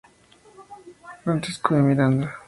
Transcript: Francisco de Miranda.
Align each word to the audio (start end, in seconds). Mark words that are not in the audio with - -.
Francisco 1.23 1.75
de 1.75 1.83
Miranda. 1.83 2.35